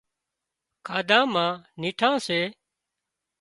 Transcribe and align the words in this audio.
کاڌا 0.85 1.19
مان 1.33 1.51
نيٺان 1.81 2.15
سي 2.25 2.39